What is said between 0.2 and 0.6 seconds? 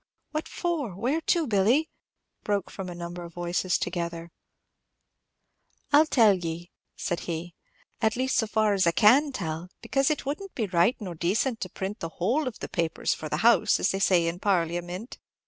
"What